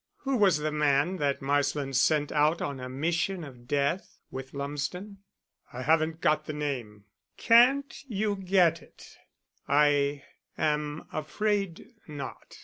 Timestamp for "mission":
2.89-3.43